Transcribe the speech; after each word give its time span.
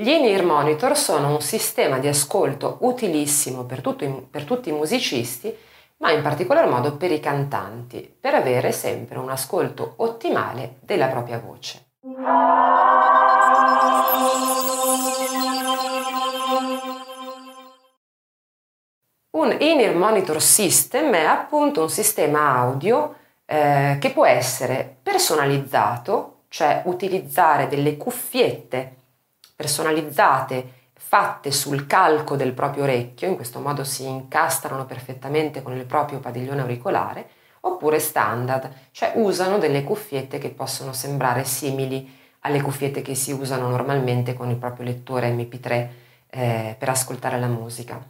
Gli 0.00 0.10
in-ear 0.10 0.44
monitor 0.44 0.96
sono 0.96 1.32
un 1.32 1.40
sistema 1.40 1.98
di 1.98 2.06
ascolto 2.06 2.76
utilissimo 2.82 3.64
per, 3.64 3.80
tutto, 3.80 4.28
per 4.30 4.44
tutti 4.44 4.68
i 4.68 4.72
musicisti, 4.72 5.52
ma 5.96 6.12
in 6.12 6.22
particolar 6.22 6.68
modo 6.68 6.96
per 6.96 7.10
i 7.10 7.18
cantanti, 7.18 8.08
per 8.20 8.34
avere 8.34 8.70
sempre 8.70 9.18
un 9.18 9.28
ascolto 9.28 9.94
ottimale 9.96 10.76
della 10.82 11.08
propria 11.08 11.40
voce. 11.40 11.86
Un 19.30 19.56
in-ear 19.58 19.96
monitor 19.96 20.40
system 20.40 21.12
è 21.12 21.24
appunto 21.24 21.82
un 21.82 21.90
sistema 21.90 22.54
audio 22.54 23.16
eh, 23.44 23.96
che 23.98 24.12
può 24.12 24.24
essere 24.24 24.98
personalizzato, 25.02 26.42
cioè 26.46 26.82
utilizzare 26.84 27.66
delle 27.66 27.96
cuffiette 27.96 28.97
personalizzate 29.58 30.90
fatte 30.94 31.50
sul 31.50 31.84
calco 31.88 32.36
del 32.36 32.52
proprio 32.52 32.84
orecchio, 32.84 33.26
in 33.26 33.34
questo 33.34 33.58
modo 33.58 33.82
si 33.82 34.06
incastrano 34.06 34.86
perfettamente 34.86 35.62
con 35.62 35.76
il 35.76 35.84
proprio 35.84 36.20
padiglione 36.20 36.60
auricolare, 36.60 37.28
oppure 37.62 37.98
standard, 37.98 38.70
cioè 38.92 39.14
usano 39.16 39.58
delle 39.58 39.82
cuffiette 39.82 40.38
che 40.38 40.50
possono 40.50 40.92
sembrare 40.92 41.42
simili 41.42 42.08
alle 42.42 42.62
cuffiette 42.62 43.02
che 43.02 43.16
si 43.16 43.32
usano 43.32 43.68
normalmente 43.68 44.32
con 44.34 44.48
il 44.48 44.54
proprio 44.56 44.86
lettore 44.86 45.32
MP3 45.32 45.88
eh, 46.30 46.76
per 46.78 46.88
ascoltare 46.88 47.40
la 47.40 47.48
musica. 47.48 48.00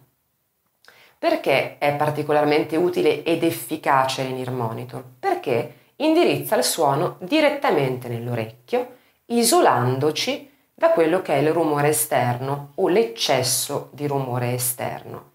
Perché 1.19 1.78
è 1.78 1.97
particolarmente 1.97 2.77
utile 2.77 3.23
ed 3.23 3.42
efficace 3.42 4.23
l'in-ear 4.25 4.51
monitor? 4.51 5.03
Perché 5.19 5.77
indirizza 5.97 6.56
il 6.56 6.65
suono 6.65 7.17
direttamente 7.20 8.09
nell'orecchio, 8.09 8.97
isolandoci 9.25 10.48
da 10.78 10.91
quello 10.92 11.23
che 11.23 11.34
è 11.34 11.38
il 11.38 11.50
rumore 11.50 11.88
esterno 11.88 12.70
o 12.77 12.86
l'eccesso 12.86 13.88
di 13.91 14.06
rumore 14.06 14.52
esterno. 14.52 15.30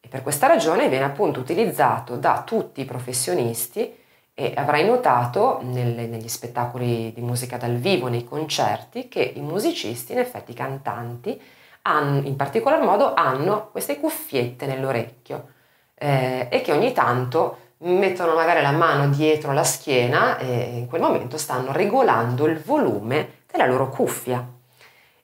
E 0.00 0.08
per 0.08 0.22
questa 0.22 0.48
ragione 0.48 0.88
viene 0.88 1.04
appunto 1.04 1.38
utilizzato 1.38 2.16
da 2.16 2.42
tutti 2.44 2.80
i 2.80 2.84
professionisti 2.84 3.96
e 4.34 4.52
avrai 4.56 4.84
notato 4.84 5.60
nelle, 5.62 6.08
negli 6.08 6.26
spettacoli 6.26 7.12
di 7.12 7.20
musica 7.20 7.56
dal 7.58 7.76
vivo, 7.76 8.08
nei 8.08 8.24
concerti, 8.24 9.06
che 9.06 9.20
i 9.36 9.40
musicisti, 9.40 10.10
in 10.10 10.18
effetti 10.18 10.50
i 10.50 10.54
cantanti, 10.54 11.40
hanno, 11.82 12.26
in 12.26 12.34
particolar 12.34 12.82
modo 12.82 13.14
hanno 13.14 13.68
queste 13.70 14.00
cuffiette 14.00 14.66
nell'orecchio 14.66 15.46
eh, 15.94 16.48
e 16.50 16.60
che 16.60 16.72
ogni 16.72 16.92
tanto 16.92 17.58
mettono 17.78 18.34
magari 18.34 18.62
la 18.62 18.72
mano 18.72 19.10
dietro 19.10 19.52
la 19.52 19.62
schiena 19.62 20.38
e 20.38 20.76
in 20.76 20.88
quel 20.88 21.02
momento 21.02 21.38
stanno 21.38 21.70
regolando 21.70 22.46
il 22.46 22.58
volume 22.58 23.44
della 23.46 23.66
loro 23.66 23.90
cuffia 23.90 24.54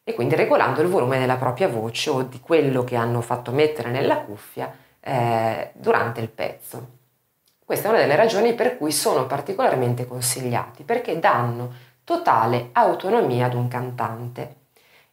e 0.04 0.14
quindi 0.14 0.34
regolando 0.34 0.82
il 0.82 0.88
volume 0.88 1.18
della 1.18 1.36
propria 1.36 1.68
voce 1.68 2.10
o 2.10 2.22
di 2.22 2.40
quello 2.40 2.82
che 2.84 2.96
hanno 2.96 3.20
fatto 3.20 3.52
mettere 3.52 3.90
nella 3.90 4.18
cuffia 4.18 4.72
eh, 5.00 5.70
durante 5.74 6.20
il 6.20 6.28
pezzo. 6.28 7.00
Questa 7.64 7.88
è 7.88 7.90
una 7.90 8.00
delle 8.00 8.16
ragioni 8.16 8.54
per 8.54 8.76
cui 8.76 8.92
sono 8.92 9.26
particolarmente 9.26 10.06
consigliati, 10.06 10.82
perché 10.82 11.18
danno 11.18 11.72
totale 12.04 12.70
autonomia 12.72 13.46
ad 13.46 13.54
un 13.54 13.68
cantante. 13.68 14.56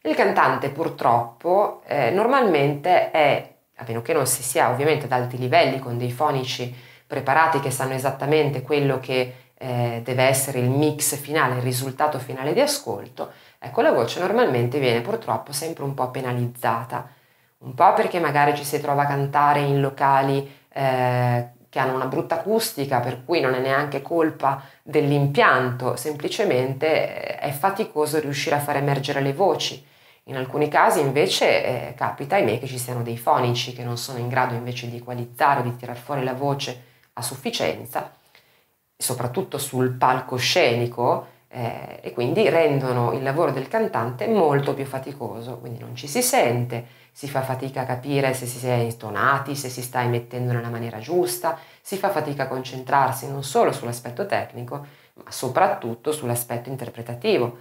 Il 0.01 0.15
cantante 0.15 0.69
purtroppo 0.69 1.81
eh, 1.85 2.09
normalmente 2.09 3.11
è, 3.11 3.53
a 3.75 3.83
meno 3.87 4.01
che 4.01 4.13
non 4.13 4.25
si 4.25 4.41
sia 4.41 4.71
ovviamente 4.71 5.05
ad 5.05 5.11
alti 5.11 5.37
livelli 5.37 5.79
con 5.79 5.97
dei 5.97 6.11
fonici 6.11 6.73
preparati 7.05 7.59
che 7.59 7.71
sanno 7.71 7.93
esattamente 7.93 8.61
quello 8.61 8.99
che 8.99 9.48
eh, 9.61 10.01
deve 10.05 10.23
essere 10.23 10.59
il 10.59 10.69
mix 10.69 11.17
finale, 11.17 11.55
il 11.55 11.61
risultato 11.61 12.17
finale 12.17 12.53
di 12.53 12.61
ascolto, 12.61 13.31
ecco 13.59 13.81
la 13.81 13.91
voce 13.91 14.21
normalmente 14.21 14.79
viene 14.79 15.01
purtroppo 15.01 15.51
sempre 15.51 15.83
un 15.83 15.93
po' 15.93 16.09
penalizzata, 16.11 17.09
un 17.59 17.73
po' 17.73 17.93
perché 17.93 18.19
magari 18.19 18.55
ci 18.55 18.63
si 18.63 18.79
trova 18.79 19.01
a 19.03 19.07
cantare 19.07 19.59
in 19.59 19.81
locali 19.81 20.49
eh, 20.69 21.49
che 21.67 21.77
hanno 21.77 21.95
una 21.95 22.05
brutta 22.05 22.35
acustica, 22.35 23.01
per 23.01 23.25
cui 23.25 23.41
non 23.41 23.53
è 23.53 23.59
neanche 23.59 24.01
colpa 24.01 24.63
dell'impianto, 24.81 25.97
semplicemente 25.97 26.87
eh, 26.87 27.39
è 27.39 27.51
faticoso 27.51 28.17
riuscire 28.19 28.55
a 28.55 28.59
far 28.59 28.77
emergere 28.77 29.19
le 29.19 29.33
voci. 29.33 29.85
In 30.25 30.37
alcuni 30.37 30.69
casi 30.69 31.01
invece 31.01 31.89
eh, 31.89 31.93
capita, 31.95 32.37
ahimè, 32.37 32.59
che 32.59 32.67
ci 32.67 32.77
siano 32.77 33.01
dei 33.03 33.17
fonici 33.17 33.73
che 33.73 33.83
non 33.83 33.97
sono 33.97 34.19
in 34.19 34.29
grado 34.29 34.53
invece 34.53 34.89
di 34.89 34.97
equalizzare 34.97 35.59
o 35.59 35.63
di 35.63 35.75
tirar 35.75 35.97
fuori 35.97 36.23
la 36.23 36.33
voce 36.33 36.83
a 37.13 37.21
sufficienza 37.21 38.13
soprattutto 39.01 39.57
sul 39.57 39.91
palcoscenico, 39.91 41.27
eh, 41.47 41.99
e 42.01 42.11
quindi 42.11 42.47
rendono 42.49 43.13
il 43.13 43.23
lavoro 43.23 43.51
del 43.51 43.69
cantante 43.69 44.27
molto 44.27 44.73
più 44.73 44.85
faticoso, 44.85 45.57
quindi 45.57 45.79
non 45.79 45.95
ci 45.95 46.05
si 46.05 46.21
sente, 46.21 46.85
si 47.13 47.29
fa 47.29 47.41
fatica 47.41 47.81
a 47.81 47.85
capire 47.85 48.33
se 48.33 48.45
si 48.45 48.67
è 48.67 48.73
intonati, 48.73 49.55
se 49.55 49.69
si 49.69 49.81
sta 49.81 50.03
emettendo 50.03 50.51
nella 50.51 50.67
maniera 50.67 50.99
giusta, 50.99 51.57
si 51.81 51.95
fa 51.95 52.09
fatica 52.09 52.43
a 52.43 52.47
concentrarsi 52.47 53.29
non 53.29 53.43
solo 53.43 53.71
sull'aspetto 53.71 54.25
tecnico, 54.25 54.85
ma 55.13 55.31
soprattutto 55.31 56.11
sull'aspetto 56.11 56.67
interpretativo. 56.69 57.57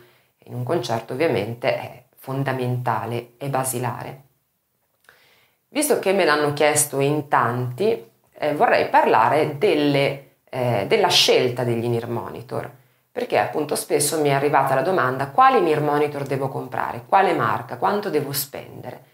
In 0.46 0.54
un 0.54 0.64
concerto 0.64 1.12
ovviamente 1.12 1.74
è 1.74 2.02
fondamentale 2.16 3.34
e 3.38 3.48
basilare. 3.48 4.22
Visto 5.68 6.00
che 6.00 6.12
me 6.12 6.24
l'hanno 6.24 6.52
chiesto 6.52 6.98
in 6.98 7.28
tanti, 7.28 8.10
eh, 8.32 8.54
vorrei 8.54 8.88
parlare 8.88 9.56
delle 9.56 10.27
eh, 10.50 10.86
della 10.86 11.08
scelta 11.08 11.64
degli 11.64 11.84
in-ear 11.84 12.08
monitor, 12.08 12.70
perché 13.10 13.38
appunto 13.38 13.74
spesso 13.74 14.20
mi 14.20 14.28
è 14.28 14.32
arrivata 14.32 14.74
la 14.74 14.82
domanda 14.82 15.28
quale 15.28 15.58
in-ear 15.58 15.80
monitor 15.80 16.24
devo 16.24 16.48
comprare, 16.48 17.04
quale 17.06 17.34
marca, 17.34 17.76
quanto 17.76 18.10
devo 18.10 18.32
spendere. 18.32 19.04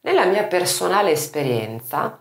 Nella 0.00 0.24
mia 0.24 0.44
personale 0.44 1.10
esperienza, 1.10 2.18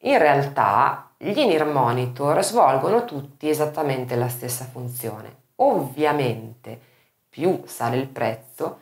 in 0.00 0.18
realtà 0.18 1.10
gli 1.16 1.38
in-ear 1.38 1.66
monitor 1.66 2.42
svolgono 2.42 3.04
tutti 3.04 3.48
esattamente 3.48 4.16
la 4.16 4.28
stessa 4.28 4.64
funzione. 4.64 5.36
Ovviamente 5.56 6.80
più 7.28 7.62
sale 7.64 7.96
il 7.96 8.08
prezzo, 8.08 8.78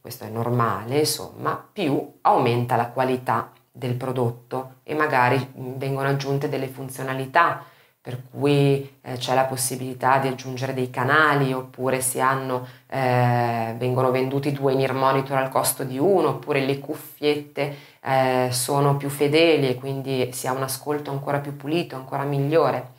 questo 0.00 0.24
è 0.24 0.28
normale, 0.28 0.98
insomma, 0.98 1.62
più 1.72 2.18
aumenta 2.20 2.76
la 2.76 2.88
qualità 2.88 3.50
del 3.72 3.94
prodotto 3.94 4.74
e 4.82 4.94
magari 4.94 5.52
vengono 5.54 6.08
aggiunte 6.08 6.48
delle 6.48 6.68
funzionalità 6.68 7.64
per 8.02 8.22
cui 8.30 8.98
eh, 9.02 9.16
c'è 9.18 9.34
la 9.34 9.44
possibilità 9.44 10.18
di 10.18 10.28
aggiungere 10.28 10.72
dei 10.72 10.88
canali 10.88 11.52
oppure 11.52 12.02
hanno, 12.18 12.66
eh, 12.86 13.74
vengono 13.76 14.10
venduti 14.10 14.52
due 14.52 14.72
in-ear 14.72 14.94
monitor 14.94 15.36
al 15.36 15.50
costo 15.50 15.84
di 15.84 15.98
uno 15.98 16.30
oppure 16.30 16.64
le 16.64 16.78
cuffiette 16.78 17.76
eh, 18.02 18.48
sono 18.52 18.96
più 18.96 19.10
fedeli 19.10 19.68
e 19.68 19.74
quindi 19.74 20.32
si 20.32 20.46
ha 20.46 20.52
un 20.52 20.62
ascolto 20.62 21.10
ancora 21.10 21.40
più 21.40 21.56
pulito, 21.56 21.94
ancora 21.96 22.22
migliore. 22.22 22.92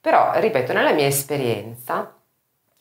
Però, 0.00 0.32
ripeto, 0.34 0.72
nella 0.74 0.92
mia 0.92 1.06
esperienza 1.06 2.14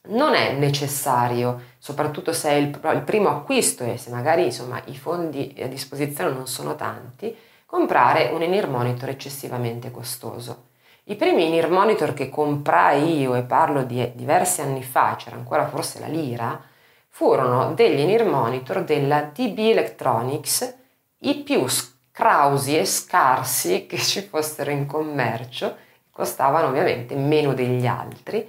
non 0.10 0.34
è 0.34 0.54
necessario, 0.54 1.62
soprattutto 1.78 2.34
se 2.34 2.50
è 2.50 2.54
il, 2.56 2.68
il 2.94 3.02
primo 3.06 3.30
acquisto 3.30 3.86
e 3.86 3.98
se 3.98 4.10
magari 4.10 4.46
insomma, 4.46 4.82
i 4.86 4.98
fondi 4.98 5.56
a 5.62 5.68
disposizione 5.68 6.34
non 6.34 6.48
sono 6.48 6.76
tanti, 6.76 7.34
comprare 7.66 8.30
un 8.34 8.42
in-ear 8.42 8.68
monitor 8.68 9.10
eccessivamente 9.10 9.92
costoso 9.92 10.70
i 11.06 11.16
primi 11.16 11.48
in-ear 11.48 11.70
monitor 11.70 12.14
che 12.14 12.30
comprai 12.30 13.20
io, 13.20 13.34
e 13.36 13.42
parlo 13.42 13.84
di 13.84 14.12
diversi 14.14 14.62
anni 14.62 14.84
fa, 14.84 15.16
c'era 15.18 15.36
ancora 15.36 15.68
forse 15.68 16.00
la 16.00 16.08
lira, 16.08 16.62
furono 17.08 17.74
degli 17.74 18.00
in-ear 18.00 18.26
monitor 18.26 18.84
della 18.84 19.22
DB 19.22 19.58
Electronics, 19.58 20.78
i 21.20 21.38
più 21.38 21.68
scrausi 21.68 22.78
e 22.78 22.86
scarsi 22.86 23.88
che 23.88 23.98
ci 23.98 24.22
fossero 24.22 24.70
in 24.70 24.86
commercio, 24.86 25.76
costavano 26.12 26.68
ovviamente 26.68 27.16
meno 27.16 27.54
degli 27.54 27.88
altri, 27.88 28.48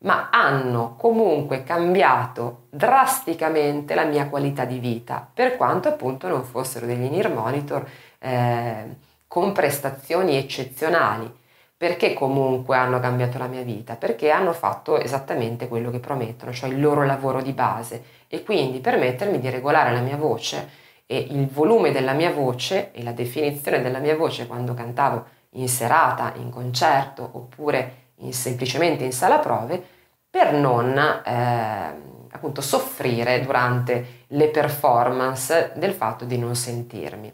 ma 0.00 0.28
hanno 0.30 0.94
comunque 0.96 1.64
cambiato 1.64 2.66
drasticamente 2.70 3.96
la 3.96 4.04
mia 4.04 4.28
qualità 4.28 4.64
di 4.64 4.78
vita, 4.78 5.28
per 5.34 5.56
quanto 5.56 5.88
appunto 5.88 6.28
non 6.28 6.44
fossero 6.44 6.86
degli 6.86 7.02
in-ear 7.02 7.32
monitor 7.32 7.84
eh, 8.20 8.86
con 9.26 9.50
prestazioni 9.50 10.36
eccezionali 10.36 11.37
perché 11.78 12.12
comunque 12.12 12.76
hanno 12.76 12.98
cambiato 12.98 13.38
la 13.38 13.46
mia 13.46 13.62
vita? 13.62 13.94
Perché 13.94 14.30
hanno 14.30 14.52
fatto 14.52 14.98
esattamente 14.98 15.68
quello 15.68 15.92
che 15.92 16.00
promettono, 16.00 16.52
cioè 16.52 16.70
il 16.70 16.80
loro 16.80 17.06
lavoro 17.06 17.40
di 17.40 17.52
base 17.52 18.02
e 18.26 18.42
quindi 18.42 18.80
permettermi 18.80 19.38
di 19.38 19.48
regolare 19.48 19.92
la 19.92 20.00
mia 20.00 20.16
voce 20.16 20.68
e 21.06 21.16
il 21.30 21.46
volume 21.46 21.92
della 21.92 22.14
mia 22.14 22.32
voce 22.32 22.90
e 22.90 23.04
la 23.04 23.12
definizione 23.12 23.80
della 23.80 24.00
mia 24.00 24.16
voce 24.16 24.48
quando 24.48 24.74
cantavo 24.74 25.24
in 25.50 25.68
serata, 25.68 26.32
in 26.34 26.50
concerto 26.50 27.28
oppure 27.32 28.08
in, 28.16 28.32
semplicemente 28.32 29.04
in 29.04 29.12
sala 29.12 29.38
prove 29.38 29.80
per 30.28 30.52
non 30.52 30.98
eh, 30.98 32.26
appunto 32.28 32.60
soffrire 32.60 33.40
durante 33.40 34.24
le 34.26 34.48
performance 34.48 35.74
del 35.76 35.92
fatto 35.92 36.24
di 36.24 36.38
non 36.38 36.56
sentirmi. 36.56 37.32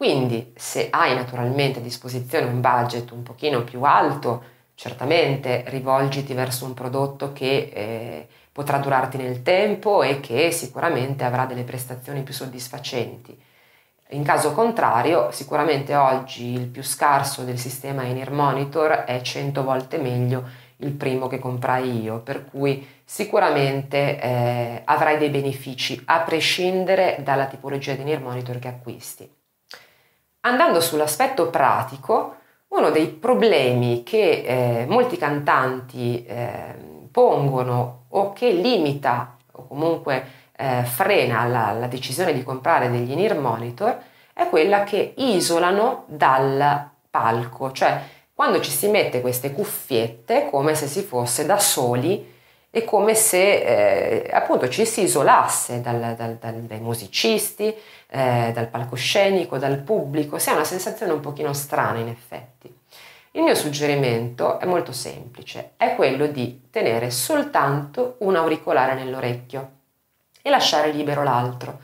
Quindi 0.00 0.54
se 0.56 0.88
hai 0.88 1.14
naturalmente 1.14 1.78
a 1.78 1.82
disposizione 1.82 2.46
un 2.46 2.62
budget 2.62 3.10
un 3.10 3.22
pochino 3.22 3.64
più 3.64 3.82
alto, 3.82 4.42
certamente 4.74 5.64
rivolgiti 5.66 6.32
verso 6.32 6.64
un 6.64 6.72
prodotto 6.72 7.34
che 7.34 7.70
eh, 7.70 8.28
potrà 8.50 8.78
durarti 8.78 9.18
nel 9.18 9.42
tempo 9.42 10.02
e 10.02 10.20
che 10.20 10.52
sicuramente 10.52 11.24
avrà 11.24 11.44
delle 11.44 11.64
prestazioni 11.64 12.22
più 12.22 12.32
soddisfacenti. 12.32 13.38
In 14.12 14.22
caso 14.22 14.54
contrario, 14.54 15.32
sicuramente 15.32 15.94
oggi 15.94 16.46
il 16.46 16.68
più 16.68 16.82
scarso 16.82 17.42
del 17.42 17.58
sistema 17.58 18.02
in-ear 18.04 18.30
monitor 18.30 18.90
è 19.04 19.20
100 19.20 19.62
volte 19.62 19.98
meglio 19.98 20.44
il 20.78 20.92
primo 20.92 21.26
che 21.26 21.38
comprai 21.38 22.00
io, 22.00 22.20
per 22.20 22.46
cui 22.46 22.88
sicuramente 23.04 24.18
eh, 24.18 24.80
avrai 24.82 25.18
dei 25.18 25.28
benefici 25.28 26.00
a 26.06 26.20
prescindere 26.20 27.18
dalla 27.22 27.44
tipologia 27.44 27.92
di 27.92 28.00
in-ear 28.00 28.22
monitor 28.22 28.58
che 28.58 28.68
acquisti. 28.68 29.39
Andando 30.42 30.80
sull'aspetto 30.80 31.50
pratico, 31.50 32.36
uno 32.68 32.90
dei 32.90 33.08
problemi 33.08 34.02
che 34.02 34.82
eh, 34.82 34.86
molti 34.88 35.18
cantanti 35.18 36.24
eh, 36.24 36.74
pongono 37.10 38.04
o 38.08 38.32
che 38.32 38.50
limita 38.50 39.36
o 39.52 39.66
comunque 39.66 40.24
eh, 40.56 40.84
frena 40.84 41.44
la, 41.44 41.72
la, 41.72 41.86
decisione 41.88 42.32
di 42.32 42.42
comprare 42.42 42.90
degli 42.90 43.10
in-ear 43.10 43.36
monitor 43.36 43.98
è 44.32 44.48
quella 44.48 44.84
che 44.84 45.12
isolano 45.18 46.04
dal 46.06 46.88
palco, 47.10 47.72
cioè 47.72 48.00
quando 48.32 48.60
ci 48.60 48.70
si 48.70 48.88
mette 48.88 49.20
queste 49.20 49.52
cuffiette 49.52 50.48
come 50.50 50.74
se 50.74 50.86
si 50.86 51.02
fosse 51.02 51.44
da 51.44 51.58
soli 51.58 52.38
e 52.70 52.84
come 52.84 53.14
se 53.14 54.22
eh, 54.22 54.30
appunto 54.32 54.68
ci 54.68 54.86
si 54.86 55.02
isolasse 55.02 55.80
dal, 55.80 56.14
dal, 56.16 56.36
dal, 56.36 56.54
dai 56.54 56.78
musicisti, 56.78 57.74
eh, 58.08 58.50
dal 58.54 58.68
palcoscenico, 58.68 59.58
dal 59.58 59.78
pubblico, 59.78 60.38
si 60.38 60.50
ha 60.50 60.54
una 60.54 60.64
sensazione 60.64 61.12
un 61.12 61.20
pochino 61.20 61.52
strana 61.52 61.98
in 61.98 62.08
effetti. 62.08 62.72
Il 63.32 63.42
mio 63.42 63.54
suggerimento 63.54 64.58
è 64.58 64.66
molto 64.66 64.92
semplice, 64.92 65.72
è 65.76 65.94
quello 65.94 66.26
di 66.26 66.68
tenere 66.70 67.10
soltanto 67.10 68.16
un 68.20 68.36
auricolare 68.36 68.94
nell'orecchio 68.94 69.70
e 70.42 70.50
lasciare 70.50 70.90
libero 70.90 71.22
l'altro. 71.22 71.78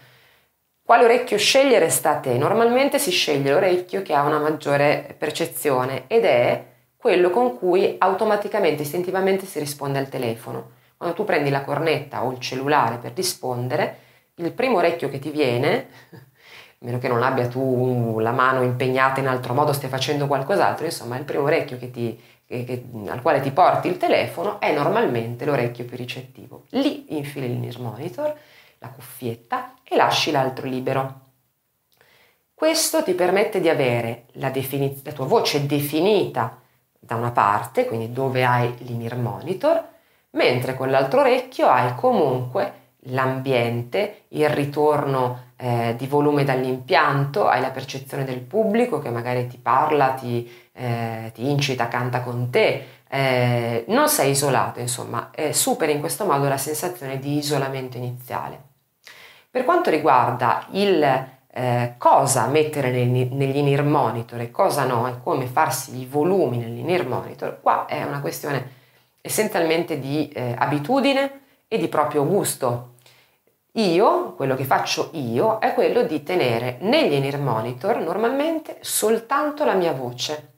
Quale 0.85 1.05
orecchio 1.05 1.37
scegliere 1.37 1.91
sta 1.91 2.11
a 2.11 2.17
te? 2.21 2.39
Normalmente 2.39 3.01
si 3.01 3.11
sceglie 3.11 3.53
l'orecchio 3.53 4.03
che 4.03 4.15
ha 4.15 4.23
una 4.23 4.39
maggiore 4.39 5.17
percezione 5.19 6.05
ed 6.07 6.25
è 6.25 6.65
quello 7.07 7.31
con 7.31 7.57
cui 7.57 7.95
automaticamente, 7.99 8.83
istintivamente 8.83 9.47
si 9.47 9.61
risponde 9.61 10.01
al 10.01 10.09
telefono. 10.09 10.71
Quando 10.97 11.15
tu 11.15 11.23
prendi 11.23 11.51
la 11.51 11.63
cornetta 11.63 12.25
o 12.25 12.33
il 12.33 12.41
cellulare 12.41 12.97
per 12.97 13.13
rispondere, 13.15 13.99
il 14.35 14.51
primo 14.51 14.79
orecchio 14.79 15.09
che 15.09 15.21
ti 15.21 15.31
viene, 15.31 15.87
a 16.11 16.19
meno 16.81 16.99
che 16.99 17.07
non 17.07 17.23
abbia 17.23 17.47
tu 17.47 18.19
la 18.19 18.33
mano 18.33 18.63
impegnata 18.63 19.21
in 19.21 19.29
altro 19.29 19.55
modo, 19.55 19.73
stia 19.73 19.89
facendo 19.89 20.27
qualcos'altro, 20.27 20.85
insomma 20.85 21.17
il 21.17 21.23
primo 21.23 21.45
orecchio 21.45 21.79
che 21.79 21.93
ti, 21.93 22.21
che, 22.45 22.65
che, 22.65 22.85
al 23.07 23.23
quale 23.23 23.41
ti 23.41 23.53
porti 23.53 23.87
il 23.87 23.99
telefono 23.99 24.59
è 24.59 24.75
normalmente 24.75 25.45
l'orecchio 25.45 25.85
più 25.85 25.97
ricettivo. 25.97 26.65
Lì 26.71 27.17
infili 27.17 27.47
il 27.47 27.53
near 27.53 27.79
monitor, 27.79 28.37
la 28.79 28.89
cuffietta 28.89 29.75
e 29.85 29.95
lasci 29.95 30.33
l'altro 30.33 30.67
libero. 30.67 31.21
Questo 32.53 33.05
ti 33.05 33.13
permette 33.13 33.61
di 33.61 33.69
avere 33.69 34.25
la, 34.33 34.51
defini- 34.51 35.01
la 35.05 35.13
tua 35.13 35.27
voce 35.27 35.67
definita 35.67 36.65
da 36.99 37.15
una 37.15 37.31
parte, 37.31 37.87
quindi 37.87 38.13
dove 38.13 38.45
hai 38.45 38.75
l'in-ear 38.79 39.17
monitor, 39.17 39.85
mentre 40.31 40.75
con 40.75 40.91
l'altro 40.91 41.21
orecchio 41.21 41.69
hai 41.69 41.95
comunque 41.95 42.85
l'ambiente, 43.11 44.23
il 44.29 44.49
ritorno 44.49 45.53
eh, 45.57 45.95
di 45.97 46.07
volume 46.07 46.45
dall'impianto, 46.45 47.47
hai 47.47 47.61
la 47.61 47.71
percezione 47.71 48.25
del 48.25 48.41
pubblico 48.41 48.99
che 48.99 49.11
magari 49.11 49.47
ti 49.47 49.59
parla, 49.59 50.11
ti, 50.11 50.51
eh, 50.73 51.31
ti 51.35 51.49
incita, 51.49 51.89
canta 51.89 52.21
con 52.21 52.51
te, 52.51 52.87
eh, 53.09 53.85
non 53.89 54.09
sei 54.09 54.31
isolato, 54.33 54.81
insomma, 54.81 55.31
superi 55.51 55.93
in 55.93 56.01
questo 56.01 56.25
modo 56.25 56.49
la 56.49 56.57
sensazione 56.57 57.19
di 57.19 57.37
isolamento 57.37 57.97
iniziale. 57.97 58.61
Per 59.51 59.65
quanto 59.65 59.91
riguarda 59.91 60.67
il 60.73 61.35
eh, 61.57 61.95
cosa 61.97 62.47
mettere 62.49 62.91
negli, 62.91 63.57
in-ear 63.57 63.83
monitor 63.83 64.39
e 64.41 64.51
cosa 64.51 64.85
no, 64.85 65.09
e 65.09 65.15
come 65.23 65.47
farsi 65.47 65.99
i 65.99 66.05
volumi 66.05 66.59
negli 66.59 66.81
in-ear 66.81 67.07
monitor, 67.07 67.61
qua 67.63 67.87
è 67.87 68.03
una 68.03 68.21
questione 68.21 68.73
essenzialmente 69.23 69.99
di 69.99 70.29
eh, 70.29 70.55
abitudine 70.59 71.41
e 71.67 71.79
di 71.79 71.89
proprio 71.89 72.27
gusto. 72.27 72.97
Io, 73.73 74.35
quello 74.35 74.55
che 74.55 74.65
faccio 74.65 75.09
io, 75.15 75.59
è 75.59 75.73
quello 75.73 76.03
di 76.03 76.23
tenere 76.23 76.77
negli 76.81 77.15
in-ear 77.15 77.39
monitor 77.39 78.01
normalmente 78.01 78.77
soltanto 78.83 79.65
la 79.65 79.75
mia 79.75 79.93
voce 79.93 80.53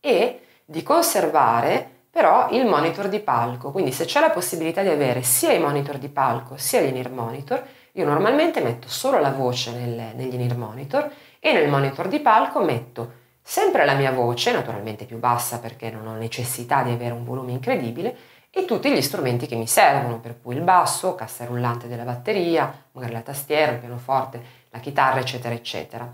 e 0.00 0.40
di 0.66 0.82
conservare 0.82 1.88
però 2.10 2.48
il 2.50 2.66
monitor 2.66 3.08
di 3.08 3.20
palco. 3.20 3.70
Quindi 3.70 3.90
se 3.90 4.04
c'è 4.04 4.20
la 4.20 4.30
possibilità 4.30 4.82
di 4.82 4.88
avere 4.88 5.22
sia 5.22 5.52
i 5.52 5.58
monitor 5.58 5.96
di 5.96 6.08
palco 6.10 6.58
sia 6.58 6.82
gli 6.82 6.88
in-ear 6.88 7.10
monitor, 7.10 7.66
io 7.92 8.04
normalmente 8.04 8.60
metto 8.60 8.88
solo 8.88 9.18
la 9.18 9.30
voce 9.30 9.72
nel, 9.72 10.14
negli 10.14 10.34
in-ear 10.34 10.56
monitor 10.56 11.10
e 11.38 11.52
nel 11.52 11.68
monitor 11.68 12.08
di 12.08 12.20
palco 12.20 12.62
metto 12.62 13.18
sempre 13.42 13.84
la 13.84 13.94
mia 13.94 14.12
voce, 14.12 14.52
naturalmente 14.52 15.04
più 15.04 15.18
bassa 15.18 15.58
perché 15.58 15.90
non 15.90 16.06
ho 16.06 16.14
necessità 16.14 16.82
di 16.82 16.92
avere 16.92 17.12
un 17.12 17.24
volume 17.24 17.52
incredibile, 17.52 18.16
e 18.52 18.64
tutti 18.64 18.92
gli 18.92 19.00
strumenti 19.00 19.46
che 19.46 19.54
mi 19.54 19.66
servono, 19.66 20.18
per 20.18 20.40
cui 20.42 20.56
il 20.56 20.62
basso, 20.62 21.14
cassa 21.14 21.44
rullante 21.44 21.86
della 21.86 22.02
batteria, 22.02 22.72
magari 22.92 23.12
la 23.12 23.20
tastiera, 23.20 23.72
il 23.72 23.78
pianoforte, 23.78 24.42
la 24.70 24.80
chitarra, 24.80 25.20
eccetera, 25.20 25.54
eccetera. 25.54 26.12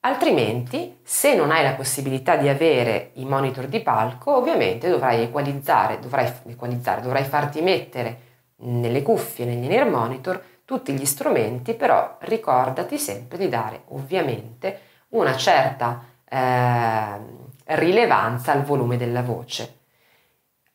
Altrimenti, 0.00 0.98
se 1.02 1.34
non 1.34 1.50
hai 1.50 1.62
la 1.62 1.72
possibilità 1.72 2.36
di 2.36 2.48
avere 2.48 3.12
i 3.14 3.24
monitor 3.24 3.66
di 3.66 3.80
palco, 3.80 4.36
ovviamente 4.36 4.90
dovrai 4.90 5.22
equalizzare, 5.22 6.00
dovrai, 6.00 6.30
equalizzare, 6.48 7.00
dovrai 7.00 7.24
farti 7.24 7.62
mettere 7.62 8.18
nelle 8.56 9.02
cuffie, 9.02 9.46
negli 9.46 9.64
in-ear 9.64 9.88
monitor, 9.88 10.42
tutti 10.72 10.94
gli 10.94 11.04
strumenti, 11.04 11.74
però 11.74 12.16
ricordati 12.20 12.96
sempre 12.96 13.36
di 13.36 13.50
dare 13.50 13.82
ovviamente 13.88 14.80
una 15.10 15.36
certa 15.36 16.02
eh, 16.26 17.76
rilevanza 17.76 18.52
al 18.52 18.62
volume 18.62 18.96
della 18.96 19.20
voce. 19.20 19.80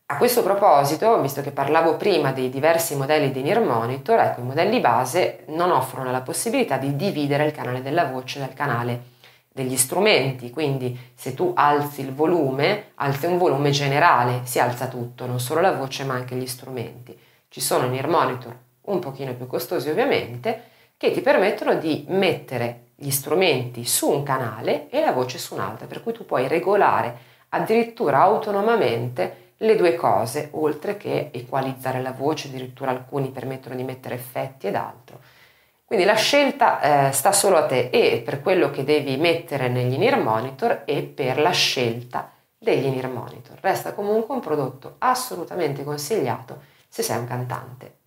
A 0.05 0.17
questo 0.17 0.43
proposito, 0.43 1.19
visto 1.19 1.41
che 1.41 1.49
parlavo 1.49 1.97
prima 1.97 2.31
dei 2.31 2.51
diversi 2.51 2.95
modelli 2.95 3.31
di 3.31 3.41
Near 3.41 3.59
Monitor, 3.59 4.19
ecco, 4.19 4.41
i 4.41 4.43
modelli 4.43 4.79
base 4.79 5.45
non 5.47 5.71
offrono 5.71 6.11
la 6.11 6.21
possibilità 6.21 6.77
di 6.77 6.95
dividere 6.95 7.45
il 7.45 7.51
canale 7.51 7.81
della 7.81 8.05
voce 8.05 8.37
dal 8.37 8.53
canale 8.53 9.15
degli 9.51 9.75
strumenti, 9.75 10.51
quindi 10.51 11.11
se 11.15 11.33
tu 11.33 11.53
alzi 11.55 12.01
il 12.01 12.13
volume, 12.13 12.91
alzi 12.95 13.25
un 13.25 13.39
volume 13.39 13.71
generale, 13.71 14.41
si 14.43 14.59
alza 14.59 14.85
tutto, 14.85 15.25
non 15.25 15.39
solo 15.39 15.59
la 15.59 15.71
voce 15.71 16.03
ma 16.03 16.13
anche 16.13 16.35
gli 16.35 16.45
strumenti. 16.45 17.19
Ci 17.49 17.59
sono 17.59 17.87
Near 17.87 18.07
Monitor 18.07 18.65
un 18.87 18.99
pochino 18.99 19.33
più 19.33 19.47
costosi 19.47 19.89
ovviamente, 19.89 20.75
che 20.97 21.11
ti 21.11 21.21
permettono 21.21 21.75
di 21.75 22.05
mettere 22.09 22.87
gli 22.95 23.11
strumenti 23.11 23.85
su 23.85 24.09
un 24.09 24.23
canale 24.23 24.89
e 24.89 24.99
la 25.01 25.11
voce 25.11 25.37
su 25.37 25.53
un 25.53 25.59
altro, 25.59 25.87
per 25.87 26.01
cui 26.01 26.11
tu 26.11 26.25
puoi 26.25 26.47
regolare 26.47 27.35
addirittura 27.49 28.21
autonomamente 28.21 29.53
le 29.57 29.75
due 29.75 29.95
cose, 29.95 30.49
oltre 30.53 30.97
che 30.97 31.29
equalizzare 31.31 32.01
la 32.01 32.11
voce, 32.11 32.47
addirittura 32.47 32.91
alcuni 32.91 33.29
permettono 33.29 33.75
di 33.75 33.83
mettere 33.83 34.15
effetti 34.15 34.67
ed 34.67 34.75
altro. 34.75 35.19
Quindi 35.85 36.05
la 36.05 36.15
scelta 36.15 37.07
eh, 37.07 37.11
sta 37.13 37.31
solo 37.31 37.57
a 37.57 37.65
te 37.65 37.89
e 37.91 38.21
per 38.23 38.41
quello 38.41 38.69
che 38.71 38.83
devi 38.83 39.15
mettere 39.17 39.69
negli 39.69 39.93
in-ear 39.93 40.21
monitor 40.21 40.81
e 40.85 41.03
per 41.03 41.39
la 41.39 41.51
scelta 41.51 42.31
degli 42.57 42.85
in-ear 42.85 43.09
monitor. 43.09 43.57
Resta 43.61 43.93
comunque 43.93 44.35
un 44.35 44.41
prodotto 44.41 44.95
assolutamente 44.97 45.83
consigliato 45.83 46.61
se 46.89 47.03
sei 47.03 47.17
un 47.17 47.27
cantante 47.27 47.97